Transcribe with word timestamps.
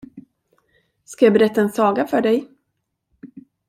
Ska 1.05 1.25
jag 1.25 1.33
berätta 1.33 1.61
en 1.61 1.71
saga 1.71 2.07
för 2.07 2.21
dig? 2.21 2.49